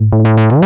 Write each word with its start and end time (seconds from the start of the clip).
Thank 0.00 0.64
you. 0.64 0.65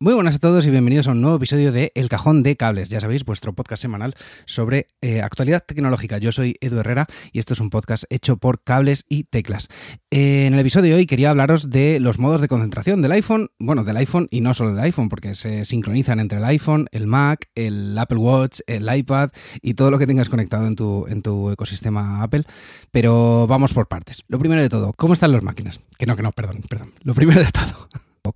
Muy 0.00 0.14
buenas 0.14 0.36
a 0.36 0.38
todos 0.38 0.64
y 0.64 0.70
bienvenidos 0.70 1.08
a 1.08 1.10
un 1.10 1.20
nuevo 1.20 1.38
episodio 1.38 1.72
de 1.72 1.90
El 1.96 2.08
Cajón 2.08 2.44
de 2.44 2.54
Cables. 2.54 2.88
Ya 2.88 3.00
sabéis, 3.00 3.24
vuestro 3.24 3.52
podcast 3.52 3.82
semanal 3.82 4.14
sobre 4.44 4.86
eh, 5.00 5.22
actualidad 5.22 5.64
tecnológica. 5.66 6.18
Yo 6.18 6.30
soy 6.30 6.54
Edu 6.60 6.78
Herrera 6.78 7.08
y 7.32 7.40
esto 7.40 7.54
es 7.54 7.58
un 7.58 7.68
podcast 7.68 8.04
hecho 8.08 8.36
por 8.36 8.62
cables 8.62 9.06
y 9.08 9.24
teclas. 9.24 9.66
Eh, 10.12 10.46
en 10.46 10.54
el 10.54 10.60
episodio 10.60 10.92
de 10.92 11.00
hoy 11.00 11.06
quería 11.06 11.30
hablaros 11.30 11.68
de 11.68 11.98
los 11.98 12.20
modos 12.20 12.40
de 12.40 12.46
concentración 12.46 13.02
del 13.02 13.10
iPhone, 13.10 13.50
bueno, 13.58 13.82
del 13.82 13.96
iPhone 13.96 14.28
y 14.30 14.40
no 14.40 14.54
solo 14.54 14.70
del 14.70 14.84
iPhone, 14.84 15.08
porque 15.08 15.34
se 15.34 15.64
sincronizan 15.64 16.20
entre 16.20 16.38
el 16.38 16.44
iPhone, 16.44 16.86
el 16.92 17.08
Mac, 17.08 17.48
el 17.56 17.98
Apple 17.98 18.18
Watch, 18.18 18.60
el 18.68 18.88
iPad 18.96 19.30
y 19.62 19.74
todo 19.74 19.90
lo 19.90 19.98
que 19.98 20.06
tengas 20.06 20.28
conectado 20.28 20.68
en 20.68 20.76
tu, 20.76 21.08
en 21.08 21.22
tu 21.22 21.50
ecosistema 21.50 22.22
Apple. 22.22 22.44
Pero 22.92 23.48
vamos 23.48 23.74
por 23.74 23.88
partes. 23.88 24.22
Lo 24.28 24.38
primero 24.38 24.62
de 24.62 24.68
todo, 24.68 24.92
¿cómo 24.92 25.14
están 25.14 25.32
las 25.32 25.42
máquinas? 25.42 25.80
Que 25.98 26.06
no, 26.06 26.14
que 26.14 26.22
no, 26.22 26.30
perdón, 26.30 26.62
perdón. 26.68 26.92
Lo 27.02 27.14
primero 27.14 27.40
de 27.40 27.50
todo. 27.50 27.88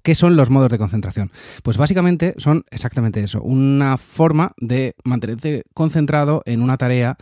¿Qué 0.02 0.14
son 0.14 0.36
los 0.36 0.50
modos 0.50 0.70
de 0.70 0.78
concentración? 0.78 1.30
Pues 1.62 1.76
básicamente 1.76 2.34
son 2.38 2.64
exactamente 2.70 3.22
eso, 3.22 3.42
una 3.42 3.96
forma 3.96 4.52
de 4.58 4.94
mantenerte 5.04 5.64
concentrado 5.74 6.42
en 6.46 6.62
una 6.62 6.76
tarea 6.76 7.16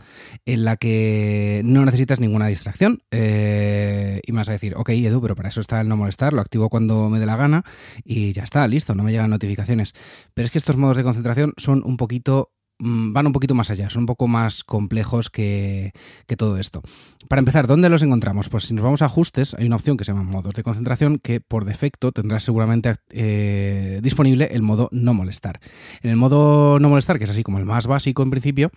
en 0.45 0.65
la 0.65 0.77
que 0.77 1.61
no 1.65 1.85
necesitas 1.85 2.19
ninguna 2.19 2.47
distracción. 2.47 3.03
Eh, 3.11 4.21
y 4.25 4.31
vas 4.31 4.49
a 4.49 4.53
decir, 4.53 4.75
ok, 4.75 4.89
Edu, 4.89 5.21
pero 5.21 5.35
para 5.35 5.49
eso 5.49 5.61
está 5.61 5.81
el 5.81 5.87
no 5.87 5.97
molestar, 5.97 6.33
lo 6.33 6.41
activo 6.41 6.69
cuando 6.69 7.09
me 7.09 7.19
dé 7.19 7.25
la 7.25 7.35
gana 7.35 7.63
y 8.03 8.33
ya 8.33 8.43
está, 8.43 8.67
listo, 8.67 8.95
no 8.95 9.03
me 9.03 9.11
llegan 9.11 9.29
notificaciones. 9.29 9.93
Pero 10.33 10.45
es 10.45 10.51
que 10.51 10.57
estos 10.57 10.77
modos 10.77 10.97
de 10.97 11.03
concentración 11.03 11.53
son 11.57 11.81
un 11.85 11.97
poquito 11.97 12.51
van 12.81 13.27
un 13.27 13.33
poquito 13.33 13.53
más 13.53 13.69
allá, 13.69 13.89
son 13.89 14.01
un 14.01 14.05
poco 14.07 14.27
más 14.27 14.63
complejos 14.63 15.29
que, 15.29 15.93
todo 16.37 16.57
esto. 16.57 16.81
Para 17.27 17.39
empezar, 17.39 17.67
¿dónde 17.67 17.89
los 17.89 18.01
encontramos? 18.01 18.49
Pues 18.49 18.63
si 18.63 18.73
nos 18.73 18.83
vamos 18.83 19.01
a 19.01 19.05
ajustes, 19.05 19.53
hay 19.53 19.67
una 19.67 19.75
opción 19.75 19.97
que 19.97 20.03
se 20.03 20.13
llama 20.13 20.23
modos 20.23 20.53
de 20.53 20.63
concentración 20.63 21.19
que 21.19 21.41
por 21.41 21.65
defecto 21.65 22.11
tendrá 22.11 22.39
seguramente 22.39 22.95
eh, 23.09 23.99
disponible 24.01 24.49
el 24.51 24.61
modo 24.61 24.89
no 24.91 25.13
molestar. 25.13 25.59
En 26.01 26.09
el 26.09 26.15
modo 26.15 26.79
no 26.79 26.89
molestar, 26.89 27.17
que 27.17 27.25
es 27.25 27.29
así 27.29 27.43
como 27.43 27.59
el 27.59 27.65
más 27.65 27.85
básico 27.85 28.23
en 28.23 28.31
principio, 28.31 28.71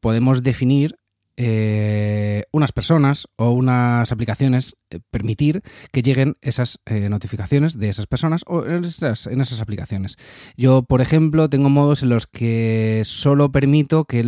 podemos 0.00 0.42
definir 0.42 0.96
eh, 1.36 2.44
unas 2.52 2.70
personas 2.70 3.26
o 3.34 3.50
unas 3.50 4.12
aplicaciones 4.12 4.76
eh, 4.88 5.00
permitir 5.10 5.62
que 5.90 6.00
lleguen 6.00 6.36
esas 6.42 6.78
eh, 6.86 7.08
notificaciones 7.08 7.76
de 7.76 7.88
esas 7.88 8.06
personas 8.06 8.42
o 8.46 8.64
en 8.64 8.84
esas, 8.84 9.26
en 9.26 9.40
esas, 9.40 9.60
aplicaciones. 9.60 10.16
Yo, 10.56 10.84
por 10.84 11.00
ejemplo, 11.00 11.50
tengo 11.50 11.70
modos 11.70 12.04
en 12.04 12.10
los 12.10 12.28
que 12.28 13.02
solo 13.04 13.50
permito 13.50 14.04
que, 14.04 14.22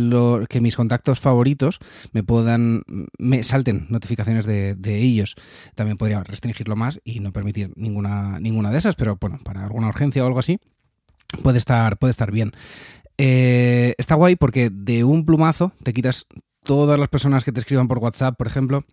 que 0.49 0.59
mis 0.59 0.75
contactos 0.75 1.21
favoritos 1.21 1.79
me 2.11 2.23
puedan, 2.23 2.83
me 3.17 3.41
salten 3.43 3.85
notificaciones 3.89 4.45
de, 4.45 4.75
ellos. 4.97 5.35
También 5.75 5.95
podría 5.95 6.21
restringirlo 6.23 6.75
más 6.75 6.99
y 7.05 7.21
no 7.21 7.31
permitir 7.31 7.71
ninguna, 7.77 8.39
ninguna 8.41 8.71
de 8.71 8.79
esas, 8.79 8.95
pero 8.95 9.17
bueno, 9.19 9.39
para 9.45 9.63
alguna 9.63 9.87
urgencia 9.87 10.23
o 10.23 10.27
algo 10.27 10.39
así, 10.39 10.59
puede 11.41 11.57
estar, 11.57 11.97
puede 11.97 12.11
estar 12.11 12.31
bien. 12.31 12.51
está 13.17 14.15
guay 14.15 14.35
porque 14.35 14.69
de 14.69 15.03
un 15.03 15.25
plumazo 15.25 15.71
te 15.83 15.93
quitas 15.93 16.27
todas 16.67 16.99
las 16.99 17.07
personas 17.07 17.45
que 17.45 17.53
te 17.53 17.61
escriban 17.61 17.87
por 17.87 17.97
WhatsApp, 17.97 18.37
por 18.37 18.45
ejemplo, 18.45 18.83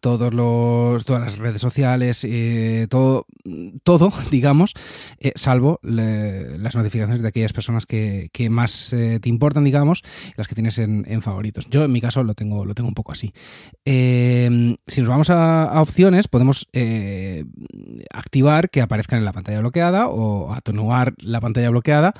todos 0.00 0.32
los, 0.32 1.04
todas 1.04 1.22
las 1.22 1.38
redes 1.38 1.60
sociales, 1.60 2.24
eh, 2.24 2.86
todo, 2.88 3.26
todo, 3.82 4.12
digamos, 4.30 4.74
eh, 5.18 5.32
salvo 5.34 5.78
las 5.82 6.76
notificaciones 6.76 7.22
de 7.22 7.28
aquellas 7.28 7.52
personas 7.52 7.86
que, 7.86 8.30
más 8.50 8.92
eh, 8.92 9.20
te 9.20 9.28
importan, 9.28 9.64
digamos, 9.64 10.02
las 10.36 10.48
que 10.48 10.54
tienes 10.54 10.78
en, 10.78 11.22
favoritos. 11.22 11.68
Yo 11.70 11.84
en 11.84 11.92
mi 11.92 12.00
caso 12.00 12.24
lo 12.24 12.34
tengo, 12.34 12.64
lo 12.64 12.74
tengo 12.74 12.88
un 12.88 12.94
poco 12.94 13.12
así. 13.12 13.32
Em, 13.84 14.76
si 14.86 15.00
nos 15.00 15.10
vamos 15.10 15.30
a, 15.30 15.80
opciones, 15.80 16.28
podemos 16.28 16.66
activar 18.12 18.70
que 18.70 18.80
aparezcan 18.80 19.18
en 19.18 19.24
la 19.24 19.32
pantalla 19.32 19.60
bloqueada 19.60 20.08
o 20.08 20.52
atenuar 20.52 21.14
la 21.18 21.40
pantalla 21.40 21.70
bloqueada 21.70 22.14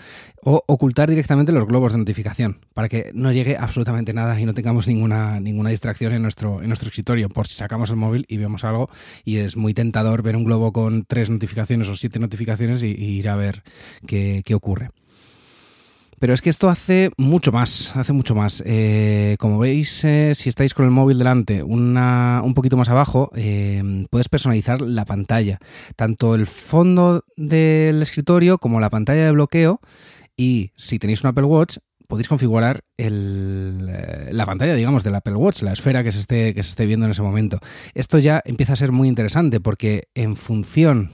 o 0.44 0.62
ocultar 0.66 1.08
directamente 1.08 1.52
los 1.52 1.66
globos 1.66 1.92
de 1.92 1.98
notificación 1.98 2.60
para 2.74 2.88
que 2.88 3.10
no 3.14 3.32
llegue 3.32 3.56
absolutamente 3.56 4.12
nada 4.12 4.38
y 4.40 4.44
no 4.44 4.54
tengamos 4.54 4.86
ninguna, 4.88 5.40
ninguna 5.40 5.70
distracción 5.70 6.12
en 6.12 6.22
nuestro, 6.22 6.62
en 6.62 6.68
nuestro 6.68 6.88
escritorio 6.88 7.28
por 7.28 7.46
si 7.46 7.54
sacamos 7.62 7.90
el 7.90 7.96
móvil 7.96 8.26
y 8.28 8.38
vemos 8.38 8.64
algo 8.64 8.90
y 9.24 9.36
es 9.36 9.56
muy 9.56 9.72
tentador 9.72 10.22
ver 10.22 10.34
un 10.34 10.42
globo 10.42 10.72
con 10.72 11.04
tres 11.04 11.30
notificaciones 11.30 11.88
o 11.88 11.94
siete 11.94 12.18
notificaciones 12.18 12.82
y, 12.82 12.88
ir 12.88 13.28
a 13.28 13.36
ver 13.36 13.62
qué, 14.04 14.42
ocurre. 14.52 14.88
Pero 16.18 16.34
es 16.34 16.42
que 16.42 16.50
esto 16.50 16.68
hace 16.68 17.10
mucho 17.16 17.52
más, 17.52 17.96
hace 17.96 18.12
mucho 18.12 18.34
más. 18.34 18.62
Eh, 18.66 19.36
como 19.38 19.58
veis, 19.60 20.04
eh, 20.04 20.34
si 20.34 20.48
estáis 20.48 20.74
con 20.74 20.84
el 20.84 20.90
móvil 20.90 21.18
delante, 21.18 21.62
un 21.62 22.52
poquito 22.54 22.76
más 22.76 22.88
abajo, 22.88 23.30
eh, 23.36 24.06
puedes 24.10 24.28
personalizar 24.28 24.80
la 24.80 25.04
pantalla. 25.04 25.58
Tanto 25.94 26.34
el 26.34 26.46
fondo 26.46 27.24
del 27.36 28.02
escritorio 28.02 28.58
como 28.58 28.80
la 28.80 28.90
pantalla 28.90 29.24
de 29.24 29.32
bloqueo. 29.32 29.80
Y 30.36 30.72
si 30.76 30.98
tenéis 30.98 31.22
un 31.22 31.28
Apple 31.28 31.44
Watch, 31.44 31.78
podéis 32.12 32.28
configurar 32.28 32.84
eh, 32.98 34.28
la 34.32 34.44
pantalla, 34.44 34.74
digamos, 34.74 35.02
del 35.02 35.14
Apple 35.14 35.34
Watch, 35.34 35.62
la 35.62 35.72
esfera 35.72 36.04
que 36.04 36.12
se, 36.12 36.20
esté, 36.20 36.52
que 36.52 36.62
se 36.62 36.68
esté 36.68 36.84
viendo 36.84 37.06
en 37.06 37.12
ese 37.12 37.22
momento. 37.22 37.58
Esto 37.94 38.18
ya 38.18 38.42
empieza 38.44 38.74
a 38.74 38.76
ser 38.76 38.92
muy 38.92 39.08
interesante 39.08 39.60
porque 39.60 40.08
en 40.14 40.36
función 40.36 41.10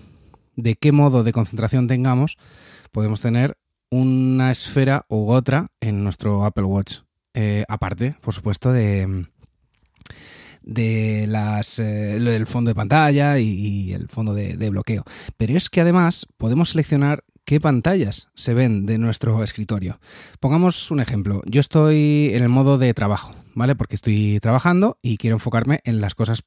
de 0.57 0.75
qué 0.75 0.91
modo 0.91 1.23
de 1.23 1.31
concentración 1.31 1.87
tengamos, 1.87 2.37
podemos 2.91 3.21
tener 3.21 3.57
una 3.93 4.51
esfera 4.51 5.07
u 5.09 5.31
otra 5.31 5.69
en 5.79 6.03
nuestro 6.03 6.45
Apple 6.45 6.65
Watch. 6.65 7.03
Eh, 7.33 7.65
aparte, 7.69 8.17
por 8.21 8.35
supuesto, 8.35 8.73
de 8.73 9.29
de 10.69 11.27
las 11.27 11.79
eh, 11.79 12.21
del 12.21 12.47
fondo 12.47 12.69
de 12.69 12.75
pantalla 12.75 13.39
y, 13.39 13.93
el 13.93 14.09
fondo 14.09 14.35
de, 14.35 14.71
bloqueo. 14.71 15.03
Pero 15.37 15.57
es 15.57 15.71
que 15.71 15.81
además 15.81 16.27
podemos 16.37 16.71
seleccionar 16.71 17.25
qué 17.47 17.59
pantallas 17.59 18.29
se 18.35 18.53
ven 18.53 18.85
de 18.85 18.99
nuestro 18.99 19.43
escritorio. 19.43 19.99
Pongamos 20.41 20.91
un 20.91 21.01
ejemplo. 21.01 21.41
Yo 21.47 21.61
estoy 21.63 22.31
en 22.35 22.43
el 22.43 22.51
modo 22.51 22.77
de 22.77 22.93
trabajo, 22.93 23.35
¿vale? 23.55 23.75
Porque 23.75 23.95
estoy 23.95 24.39
trabajando 24.41 24.99
y 25.01 25.17
quiero 25.17 25.37
enfocarme 25.37 25.81
en 25.85 26.03
las 26.03 26.15
cosas 26.15 26.43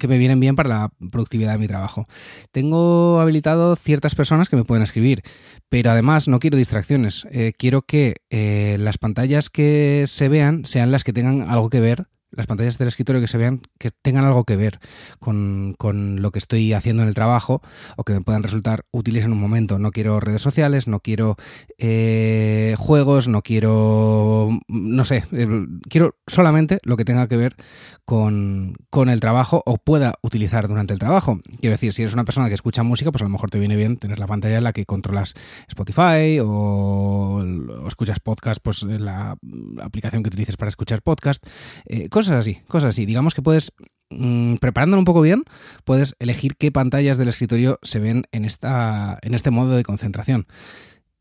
que 0.00 0.08
me 0.08 0.18
vienen 0.18 0.40
bien 0.40 0.56
para 0.56 0.68
la 0.68 0.90
productividad 1.12 1.52
de 1.52 1.58
mi 1.58 1.68
trabajo. 1.68 2.08
Tengo 2.50 3.20
habilitado 3.20 3.76
ciertas 3.76 4.16
personas 4.16 4.48
que 4.48 4.56
me 4.56 4.64
pueden 4.64 4.82
escribir, 4.82 5.22
pero 5.68 5.92
además 5.92 6.26
no 6.26 6.40
quiero 6.40 6.56
distracciones. 6.56 7.28
Eh, 7.30 7.52
quiero 7.56 7.82
que 7.82 8.16
eh, 8.30 8.76
las 8.80 8.98
pantallas 8.98 9.48
que 9.50 10.06
se 10.08 10.28
vean 10.28 10.64
sean 10.64 10.90
las 10.90 11.04
que 11.04 11.12
tengan 11.12 11.48
algo 11.48 11.70
que 11.70 11.78
ver 11.78 12.08
las 12.32 12.46
pantallas 12.46 12.78
del 12.78 12.88
escritorio 12.88 13.20
que 13.20 13.28
se 13.28 13.38
vean, 13.38 13.60
que 13.78 13.90
tengan 13.90 14.24
algo 14.24 14.44
que 14.44 14.56
ver 14.56 14.80
con, 15.18 15.76
lo 16.20 16.30
que 16.30 16.38
estoy 16.38 16.72
haciendo 16.72 17.02
en 17.02 17.08
el 17.08 17.14
trabajo 17.14 17.60
o 17.96 18.04
que 18.04 18.12
me 18.12 18.20
puedan 18.20 18.42
resultar 18.42 18.84
útiles 18.90 19.24
en 19.24 19.32
un 19.32 19.40
momento. 19.40 19.78
No 19.78 19.90
quiero 19.90 20.20
redes 20.20 20.42
sociales, 20.42 20.88
no 20.88 21.00
quiero 21.00 21.36
eh, 21.78 22.74
juegos, 22.78 23.28
no 23.28 23.42
quiero, 23.42 24.48
no 24.68 25.04
sé, 25.04 25.24
eh, 25.32 25.66
quiero 25.88 26.16
solamente 26.26 26.78
lo 26.84 26.96
que 26.96 27.04
tenga 27.04 27.28
que 27.28 27.36
ver 27.36 27.56
con, 28.04 28.76
el 29.08 29.20
trabajo 29.20 29.62
o 29.66 29.78
pueda 29.78 30.14
utilizar 30.22 30.68
durante 30.68 30.92
el 30.92 30.98
trabajo. 30.98 31.40
Quiero 31.60 31.74
decir, 31.74 31.92
si 31.92 32.02
eres 32.02 32.14
una 32.14 32.24
persona 32.24 32.48
que 32.48 32.54
escucha 32.54 32.82
música, 32.82 33.10
pues 33.10 33.22
a 33.22 33.24
lo 33.24 33.30
mejor 33.30 33.50
te 33.50 33.58
viene 33.58 33.76
bien 33.76 33.96
tener 33.96 34.18
la 34.18 34.26
pantalla 34.26 34.58
en 34.58 34.64
la 34.64 34.72
que 34.72 34.84
controlas 34.84 35.34
Spotify 35.68 36.38
o, 36.42 37.42
escuchas 37.86 38.20
podcast, 38.20 38.60
pues 38.62 38.82
la, 38.82 39.36
aplicación 39.82 40.22
que 40.22 40.28
utilices 40.28 40.56
para 40.56 40.68
escuchar 40.68 41.02
podcast. 41.02 41.44
Eh, 41.86 42.08
cosas 42.26 42.40
así, 42.40 42.60
cosas 42.68 42.88
así. 42.90 43.06
Digamos 43.06 43.34
que 43.34 43.42
puedes, 43.42 43.72
mm, 44.10 44.56
preparándolo 44.56 45.00
un 45.00 45.04
poco 45.04 45.20
bien, 45.22 45.44
puedes 45.84 46.14
elegir 46.18 46.56
qué 46.56 46.70
pantallas 46.70 47.18
del 47.18 47.28
escritorio 47.28 47.78
se 47.82 47.98
ven 47.98 48.24
en, 48.32 48.44
esta, 48.44 49.18
en 49.22 49.34
este 49.34 49.50
modo 49.50 49.76
de 49.76 49.82
concentración. 49.82 50.46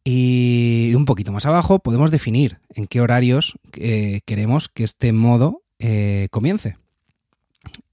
Y 0.04 0.94
un 0.96 1.06
poquito 1.06 1.32
más 1.32 1.46
abajo 1.46 1.80
podemos 1.80 2.12
definir 2.12 2.60
en 2.70 2.86
qué 2.86 3.02
horarios 3.02 3.58
eh, 3.74 4.22
queremos 4.26 4.70
que 4.70 4.84
este 4.84 5.12
modo 5.14 5.64
eh, 5.80 6.28
comience. 6.32 6.78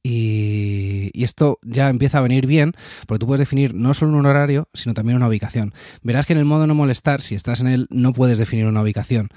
Y, 0.09 1.11
esto 1.25 1.59
ya 1.63 1.91
empieza 1.91 2.19
a 2.19 2.21
venir 2.23 2.47
bien, 2.47 2.73
porque 3.07 3.19
tú 3.19 3.27
puedes 3.27 3.41
definir 3.41 3.75
no 3.75 3.93
solo 3.93 4.17
un 4.17 4.25
horario, 4.25 4.69
sino 4.73 4.95
también 4.95 5.17
una 5.17 5.29
ubicación. 5.29 5.75
Verás 6.03 6.25
que 6.25 6.33
en 6.33 6.39
el 6.39 6.47
modo 6.47 6.67
no 6.67 6.75
molestar, 6.75 7.21
si 7.21 7.35
estás 7.35 7.61
en 7.61 7.67
él, 7.67 7.87
no 7.91 8.13
puedes 8.15 8.39
definir 8.39 8.67
una 8.67 8.81
ubicación 8.81 9.29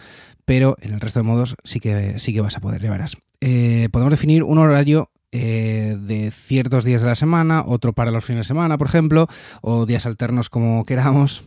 pero 0.45 0.75
en 0.81 0.93
el 0.93 0.99
resto 0.99 1.19
de 1.19 1.23
modos 1.23 1.55
sí 1.63 1.79
que, 1.79 2.19
sí 2.19 2.33
que 2.33 2.41
vas 2.41 2.57
a 2.57 2.59
poder, 2.59 2.81
ya 2.81 2.91
verás. 2.91 3.15
Eh, 3.39 3.87
podemos 3.91 4.11
definir 4.11 4.43
un 4.43 4.57
horario 4.57 5.09
eh, 5.31 5.97
de 5.97 6.29
ciertos 6.29 6.83
días 6.83 7.01
de 7.01 7.07
la 7.07 7.15
semana, 7.15 7.63
otro 7.65 7.93
para 7.93 8.11
los 8.11 8.25
fines 8.25 8.45
de 8.45 8.47
semana, 8.49 8.77
por 8.77 8.87
ejemplo, 8.87 9.27
o 9.61 9.85
días 9.85 10.05
alternos 10.05 10.49
como 10.49 10.83
queramos. 10.85 11.43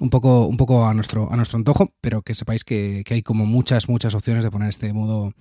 Un 0.00 0.08
poco, 0.08 0.46
un 0.46 0.56
poco 0.56 0.86
a 0.86 0.94
nuestro, 0.94 1.30
a 1.30 1.36
nuestro 1.36 1.58
antojo, 1.58 1.92
pero 2.00 2.22
que 2.22 2.34
sepáis 2.34 2.64
que, 2.64 3.04
hay 3.08 3.22
como 3.22 3.44
muchas, 3.44 3.90
muchas 3.90 4.14
opciones 4.14 4.42
de 4.42 4.50
poner 4.50 4.70
este 4.70 4.90
modo, 4.94 5.34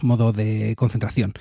modo 0.00 0.32
de 0.32 0.74
concentración. 0.76 1.34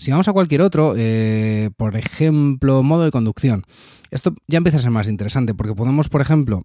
Si 0.00 0.10
vamos 0.10 0.28
a 0.28 0.32
cualquier 0.32 0.62
otro, 0.62 0.94
eh, 0.96 1.68
por 1.76 1.94
ejemplo, 1.94 2.82
modo 2.82 3.04
de 3.04 3.10
conducción, 3.10 3.64
esto 4.10 4.34
ya 4.46 4.56
empieza 4.56 4.78
a 4.78 4.80
ser 4.80 4.90
más 4.90 5.08
interesante 5.08 5.52
porque 5.52 5.74
podemos, 5.74 6.08
por 6.08 6.22
ejemplo, 6.22 6.62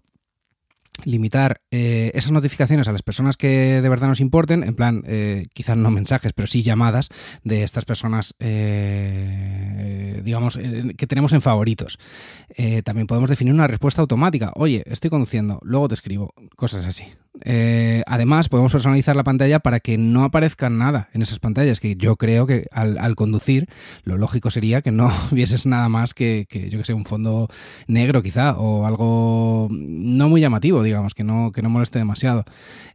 limitar 1.04 1.60
eh, 1.70 2.12
esas 2.14 2.32
notificaciones 2.32 2.88
a 2.88 2.92
las 2.92 3.02
personas 3.02 3.36
que 3.36 3.82
de 3.82 3.88
verdad 3.90 4.08
nos 4.08 4.20
importen, 4.20 4.62
en 4.62 4.74
plan, 4.74 5.02
eh, 5.06 5.48
quizás 5.52 5.76
no 5.76 5.90
mensajes, 5.90 6.32
pero 6.32 6.46
sí 6.46 6.62
llamadas 6.62 7.10
de 7.44 7.62
estas 7.62 7.84
personas, 7.84 8.34
eh, 8.38 10.05
digamos, 10.26 10.58
que 10.58 11.06
tenemos 11.06 11.32
en 11.32 11.40
favoritos. 11.40 11.98
también 12.84 13.06
podemos 13.06 13.30
definir 13.30 13.54
una 13.54 13.66
respuesta 13.66 14.02
automática. 14.02 14.52
Oye, 14.56 14.82
estoy 14.86 15.08
conduciendo, 15.08 15.58
luego 15.62 15.88
te 15.88 15.94
escribo, 15.94 16.34
cosas 16.56 16.84
así. 16.86 17.04
Eh, 17.44 18.02
además, 18.06 18.48
podemos 18.48 18.72
personalizar 18.72 19.14
la 19.16 19.24
pantalla 19.24 19.60
para 19.60 19.80
que 19.80 19.98
no 19.98 20.24
aparezca 20.24 20.70
nada 20.70 21.08
en 21.12 21.22
esas 21.22 21.38
pantallas, 21.38 21.80
que 21.80 21.96
yo 21.96 22.16
creo 22.16 22.46
que 22.46 22.66
al, 22.72 23.14
conducir 23.14 23.68
lo 24.04 24.16
lógico 24.16 24.50
sería 24.50 24.82
que 24.82 24.90
no 24.90 25.10
vieses 25.30 25.66
nada 25.66 25.88
más 25.88 26.14
que, 26.14 26.46
yo 26.70 26.78
que 26.78 26.84
sé, 26.84 26.94
un 26.94 27.04
fondo 27.04 27.48
negro 27.86 28.22
quizá, 28.22 28.56
o 28.56 28.86
algo 28.86 29.68
no 29.70 30.28
muy 30.28 30.40
llamativo, 30.40 30.82
digamos, 30.82 31.14
que 31.14 31.24
no, 31.24 31.52
que 31.52 31.62
no 31.62 31.70
moleste 31.70 31.98
demasiado. 31.98 32.44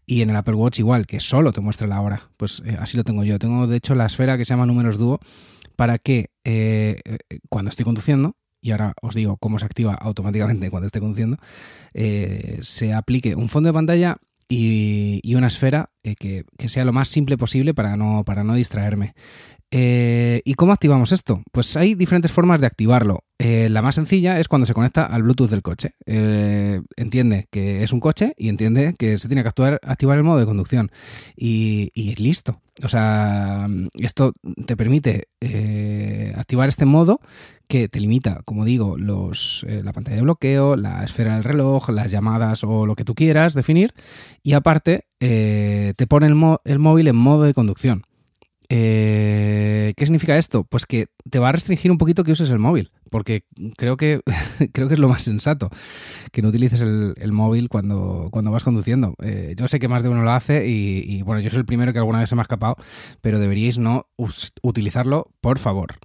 Y 0.06 0.22
en 0.22 0.30
el 0.30 0.36
Apple 0.36 0.56
Watch 0.56 0.80
igual, 0.80 1.06
que 1.06 1.20
solo 1.20 1.54
te 1.54 1.62
muestre 1.62 1.88
la 1.88 2.02
hora. 2.02 2.22
Pues 2.38 2.62
eh, 2.66 2.78
así 2.80 2.98
lo 2.98 3.04
tengo 3.04 3.24
yo. 3.24 3.40
Tengo 3.40 3.68
de 3.68 3.78
hecho 3.78 3.96
la 3.96 4.08
esfera 4.08 4.38
que 4.38 4.46
se 4.46 4.54
llama 4.54 4.66
números 4.66 4.98
dúo 4.98 5.20
para 5.76 5.98
que 5.98 6.30
eh, 6.44 7.00
cuando 7.50 7.70
estoy 7.70 7.86
conduciendo, 7.86 8.36
y 8.62 8.72
ahora 8.72 8.94
os 9.02 9.16
digo 9.16 9.38
cómo 9.38 9.58
se 9.58 9.66
activa 9.66 9.96
automáticamente 9.96 10.70
cuando 10.70 10.88
esté 10.88 11.00
conduciendo, 11.00 11.38
se 11.94 12.94
aplique 12.94 13.36
un 13.36 13.50
fondo 13.50 13.70
de 13.70 13.74
pantalla 13.74 14.18
y, 14.52 15.36
una 15.36 15.48
esfera 15.48 15.90
eh, 16.04 16.16
que, 16.16 16.46
sea 16.68 16.86
lo 16.86 16.94
más 16.94 17.08
simple 17.08 17.38
posible 17.38 17.74
para 17.74 17.96
no, 17.96 18.24
para 18.26 18.44
no 18.44 18.56
distraerme. 18.56 19.14
Eh, 19.74 20.42
¿Y 20.44 20.56
cómo 20.56 20.74
activamos 20.74 21.14
esto? 21.14 21.42
Pues 21.54 21.78
hay 21.78 21.96
diferentes 21.96 22.32
formas 22.32 22.60
de 22.60 22.68
activarlo. 22.68 23.24
Eh, 23.40 23.70
la 23.70 23.82
más 23.82 23.96
sencilla 23.96 24.40
es 24.40 24.50
cuando 24.50 24.66
se 24.66 24.74
conecta 24.74 25.06
al 25.06 25.24
Bluetooth 25.24 25.50
del 25.50 25.62
coche. 25.62 25.94
entiende 26.06 27.48
que 27.50 27.84
es 27.84 27.94
un 27.94 28.02
coche 28.02 28.34
y 28.38 28.50
entiende 28.50 28.94
que 29.00 29.18
se 29.18 29.30
tiene 29.30 29.44
que 29.44 29.50
actuar, 29.50 29.80
activar 29.84 30.18
el 30.18 30.26
modo 30.26 30.40
de 30.40 30.46
conducción. 30.46 30.92
Y, 31.38 31.92
y 31.94 32.16
listo. 32.16 32.62
O 32.84 32.88
sea, 32.88 33.68
esto 33.94 34.34
te 34.66 34.76
permite 34.76 35.28
activar 36.36 36.70
este 36.70 36.86
modo 36.86 37.20
que 37.72 37.88
te 37.88 38.02
limita, 38.02 38.42
como 38.44 38.66
digo, 38.66 38.98
los, 38.98 39.66
eh, 39.66 39.82
la 39.82 39.94
pantalla 39.94 40.18
de 40.18 40.24
bloqueo, 40.24 40.76
la 40.76 41.06
esfera 41.06 41.36
del 41.36 41.46
reloj, 41.46 41.90
las 41.90 42.12
llamadas 42.12 42.66
o 42.66 42.86
lo 42.86 42.96
que 42.96 43.06
tú 43.06 43.16
quieras 43.16 43.54
definir. 43.54 43.94
Y 44.44 44.54
aparte, 44.54 45.06
eh, 45.22 45.94
te 45.96 46.06
pone 46.06 46.28
el, 46.28 46.36
móvil 46.80 47.08
en 47.08 47.16
modo 47.16 47.44
de 47.44 47.54
conducción. 47.54 48.04
Eh, 48.74 49.94
¿Qué 49.98 50.06
significa 50.06 50.38
esto? 50.38 50.64
Pues 50.64 50.86
que 50.86 51.08
te 51.30 51.40
va 51.40 51.50
a 51.50 51.52
restringir 51.52 51.92
un 51.92 51.98
poquito 51.98 52.24
que 52.24 52.32
uses 52.32 52.50
el 52.50 52.58
móvil 52.58 52.90
porque 53.12 53.44
creo 53.78 53.98
que, 53.98 54.22
creo 54.74 54.88
que 54.88 54.96
es 54.96 55.00
lo 55.00 55.10
más 55.10 55.22
sensato, 55.22 55.70
que 56.32 56.42
no 56.42 56.48
utilices 56.48 56.80
el, 56.80 57.32
móvil 57.34 57.70
cuando, 57.70 58.30
cuando 58.32 58.52
vas 58.52 58.64
conduciendo. 58.64 59.14
Eh, 59.22 59.54
yo 59.58 59.68
sé 59.68 59.78
que 59.80 59.90
más 59.90 60.02
de 60.02 60.10
uno 60.10 60.24
lo 60.24 60.32
hace 60.32 60.66
y, 60.68 61.22
bueno, 61.22 61.42
yo 61.42 61.50
soy 61.50 61.60
el 61.60 61.66
primero 61.66 61.94
que 61.94 62.00
alguna 62.00 62.20
vez 62.20 62.30
se 62.30 62.36
me 62.36 62.42
ha 62.42 62.44
escapado, 62.44 62.78
pero 63.20 63.38
deberíais 63.38 63.78
no 63.78 64.08
utilizarlo, 64.62 65.30
por 65.42 65.60
favor. 65.60 65.96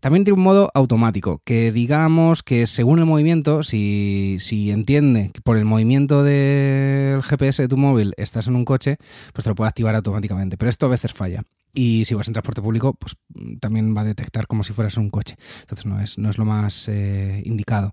También 0.00 0.24
tiene 0.24 0.38
un 0.38 0.44
modo 0.44 0.70
automático, 0.74 1.42
que 1.44 1.70
digamos 1.72 2.42
que 2.42 2.66
según 2.66 2.98
el 2.98 3.04
movimiento, 3.04 3.62
si, 3.62 4.38
si 4.40 4.70
entiende 4.70 5.30
que 5.32 5.42
por 5.42 5.58
el 5.58 5.66
movimiento 5.66 6.24
del 6.24 7.22
GPS 7.22 7.62
de 7.62 7.68
tu 7.68 7.76
móvil 7.76 8.14
estás 8.16 8.48
en 8.48 8.56
un 8.56 8.64
coche, 8.64 8.96
pues 9.34 9.44
te 9.44 9.50
lo 9.50 9.54
puede 9.54 9.68
activar 9.68 9.94
automáticamente, 9.94 10.56
pero 10.56 10.70
esto 10.70 10.86
a 10.86 10.90
veces 10.90 11.12
falla. 11.12 11.42
Y 11.76 12.06
si 12.06 12.14
vas 12.14 12.26
en 12.26 12.32
transporte 12.32 12.62
público, 12.62 12.94
pues 12.94 13.16
también 13.60 13.94
va 13.94 14.00
a 14.00 14.04
detectar 14.04 14.46
como 14.46 14.64
si 14.64 14.72
fueras 14.72 14.96
un 14.96 15.10
coche. 15.10 15.36
Entonces 15.60 15.84
no 15.84 16.00
es, 16.00 16.16
no 16.16 16.30
es 16.30 16.38
lo 16.38 16.46
más 16.46 16.88
eh, 16.88 17.42
indicado. 17.44 17.92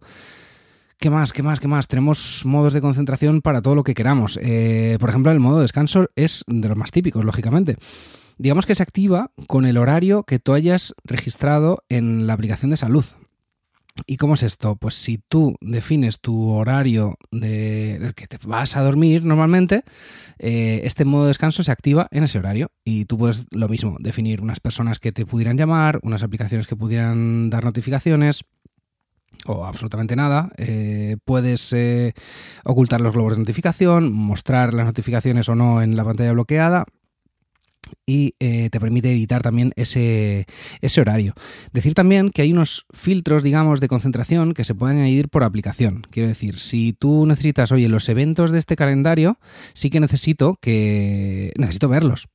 ¿Qué 0.97 1.09
más? 1.09 1.33
¿Qué 1.33 1.43
más? 1.43 1.59
¿Qué 1.59 1.67
más? 1.67 1.89
Tenemos 1.89 2.45
modos 2.45 2.71
de 2.71 2.79
concentración 2.79 3.41
para 3.41 3.61
todo 3.61 3.75
lo 3.75 3.83
que 3.83 3.93
queramos. 3.93 4.39
Eh, 4.41 4.95
por 5.01 5.09
ejemplo, 5.09 5.33
el 5.33 5.41
modo 5.41 5.59
descanso 5.59 6.07
es 6.15 6.45
de 6.47 6.69
los 6.69 6.77
más 6.77 6.91
típicos, 6.91 7.25
lógicamente. 7.25 7.75
Digamos 8.37 8.65
que 8.65 8.73
se 8.73 8.83
activa 8.83 9.31
con 9.47 9.65
el 9.65 9.77
horario 9.77 10.23
que 10.23 10.39
tú 10.39 10.53
hayas 10.53 10.95
registrado 11.03 11.83
en 11.89 12.25
la 12.25 12.33
aplicación 12.33 12.71
de 12.71 12.77
salud. 12.77 13.03
¿Y 14.05 14.17
cómo 14.17 14.33
es 14.35 14.43
esto? 14.43 14.75
Pues 14.75 14.95
si 14.95 15.17
tú 15.17 15.55
defines 15.61 16.19
tu 16.19 16.49
horario 16.49 17.15
de 17.31 17.95
el 17.95 18.13
que 18.13 18.27
te 18.27 18.37
vas 18.45 18.75
a 18.75 18.81
dormir 18.81 19.23
normalmente, 19.23 19.83
eh, 20.39 20.81
este 20.83 21.05
modo 21.05 21.23
de 21.23 21.29
descanso 21.29 21.63
se 21.63 21.71
activa 21.71 22.07
en 22.11 22.23
ese 22.23 22.39
horario 22.39 22.71
y 22.83 23.05
tú 23.05 23.17
puedes 23.17 23.45
lo 23.51 23.69
mismo, 23.69 23.97
definir 23.99 24.41
unas 24.41 24.59
personas 24.59 24.99
que 24.99 25.11
te 25.11 25.25
pudieran 25.25 25.57
llamar, 25.57 25.99
unas 26.03 26.23
aplicaciones 26.23 26.67
que 26.67 26.75
pudieran 26.75 27.49
dar 27.49 27.63
notificaciones 27.63 28.43
o 29.45 29.65
absolutamente 29.65 30.15
nada. 30.15 30.51
Eh, 30.57 31.17
puedes 31.25 31.73
eh, 31.73 32.13
ocultar 32.63 33.01
los 33.01 33.13
globos 33.13 33.33
de 33.33 33.39
notificación, 33.39 34.11
mostrar 34.11 34.73
las 34.73 34.85
notificaciones 34.85 35.49
o 35.49 35.55
no 35.55 35.81
en 35.81 35.95
la 35.95 36.05
pantalla 36.05 36.33
bloqueada 36.33 36.85
y 38.05 38.35
eh, 38.39 38.69
te 38.69 38.79
permite 38.79 39.11
editar 39.11 39.41
también 39.41 39.71
ese, 39.75 40.45
ese, 40.81 41.01
horario. 41.01 41.33
Decir 41.71 41.93
también 41.93 42.29
que 42.29 42.41
hay 42.41 42.51
unos 42.51 42.85
filtros, 42.91 43.43
digamos, 43.43 43.79
de 43.79 43.87
concentración 43.87 44.53
que 44.53 44.63
se 44.63 44.75
pueden 44.75 44.97
añadir 44.97 45.29
por 45.29 45.43
aplicación. 45.43 46.05
Quiero 46.09 46.27
decir, 46.27 46.59
si 46.59 46.93
tú 46.93 47.25
necesitas, 47.25 47.71
oye, 47.71 47.89
los 47.89 48.09
eventos 48.09 48.51
de 48.51 48.59
este 48.59 48.75
calendario, 48.75 49.39
sí 49.73 49.89
que 49.89 49.99
necesito 49.99 50.57
que 50.61 51.53
necesito 51.57 51.89
verlos. 51.89 52.27